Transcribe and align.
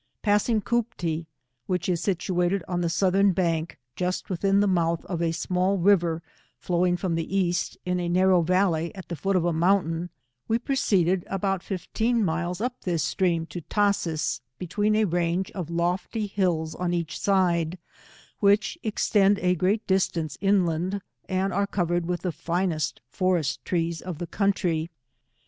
Passing 0.23 0.61
Coop 0.61 0.97
tee, 0.97 1.27
which 1.67 1.87
is 1.87 2.01
situated 2.01 2.63
on 2.67 2.81
the 2.81 2.89
southern 2.89 3.33
bank, 3.33 3.77
just 3.95 4.31
within 4.31 4.59
the 4.59 4.67
mouth 4.67 5.05
of 5.05 5.21
a 5.21 5.31
small 5.31 5.77
river 5.77 6.23
flowing 6.57 6.97
from 6.97 7.13
the 7.13 7.37
east 7.37 7.77
in 7.85 7.99
a 7.99 8.09
narrow 8.09 8.41
valley 8.41 8.95
at 8.95 9.09
the 9.09 9.15
foot 9.15 9.35
of 9.35 9.45
a 9.45 9.53
mountain, 9.53 10.09
we 10.47 10.57
proceeded 10.57 11.23
about 11.27 11.61
fifteen 11.61 12.25
miles 12.25 12.59
up 12.59 12.81
this 12.81 13.03
stream 13.03 13.45
to 13.45 13.61
Ta&hees, 13.61 14.41
between 14.57 14.95
a 14.95 15.05
range 15.05 15.51
of 15.51 15.69
lofty 15.69 16.25
hills 16.25 16.73
on 16.73 16.93
each 16.95 17.19
side, 17.19 17.77
which 18.39 18.79
extend 18.81 19.37
a 19.37 19.53
great 19.53 19.85
distance 19.85 20.35
inland, 20.41 20.99
and 21.29 21.53
are 21.53 21.67
covered 21.67 22.07
with 22.07 22.21
the 22.23 22.31
finest 22.31 23.01
forest 23.07 23.63
trees 23.65 24.01
of 24.01 24.17
the 24.17 24.25
country. 24.25 24.89